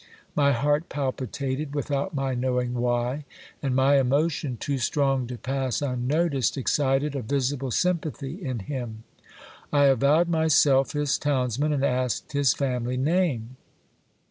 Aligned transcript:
My 0.35 0.51
heart 0.51 0.89
palpitated, 0.89 1.75
without 1.75 2.15
my 2.15 2.33
knowing 2.33 2.73
why; 2.73 3.23
and 3.61 3.75
my 3.75 3.99
emotion, 3.99 4.57
too 4.57 4.79
strong 4.79 5.27
to 5.27 5.37
pass 5.37 5.79
unnoticed, 5.79 6.57
ex 6.57 6.73
cited 6.75 7.13
a 7.15 7.21
visible 7.21 7.69
sympathy 7.69 8.43
in 8.43 8.61
him. 8.65 9.03
I 9.71 9.83
avowed 9.85 10.27
myself 10.27 10.93
his 10.93 11.19
townsman, 11.19 11.71
and 11.71 11.85
asked 11.85 12.31
his 12.33 12.55
family 12.55 12.97
name. 12.97 13.57